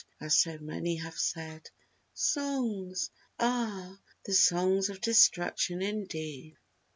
as 0.19 0.35
so 0.41 0.57
many 0.57 0.95
have 0.95 1.13
said. 1.13 1.69
Songs!!! 2.15 3.11
Ah! 3.39 3.99
the 4.25 4.33
songs 4.33 4.89
of 4.89 4.99
Destruction 4.99 5.83
indeed. 5.83 6.57